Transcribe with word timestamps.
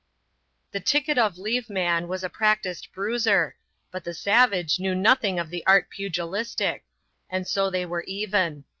The 0.71 0.79
Ticket 0.79 1.19
of 1.19 1.37
Leave 1.37 1.69
Man 1.69 2.07
was 2.07 2.23
a 2.23 2.27
practised 2.27 2.87
bruiser; 2.91 3.55
but 3.91 4.03
the 4.03 4.15
savage 4.15 4.79
knew 4.79 4.95
nothing 4.95 5.37
of 5.37 5.51
the 5.51 5.63
art 5.67 5.91
pugilistic: 5.91 6.83
and 7.29 7.47
so 7.47 7.69
they 7.69 7.85
were 7.85 8.01
even. 8.07 8.63